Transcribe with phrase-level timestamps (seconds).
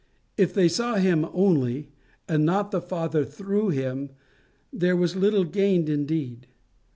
[0.35, 1.91] If they saw him only,
[2.27, 4.09] and not the Father through him,
[4.73, 6.47] there was little gained indeed.